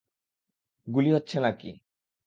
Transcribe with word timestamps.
গুলি 0.87 1.09
হচ্ছে 1.13 1.37
নাকি? 1.39 1.69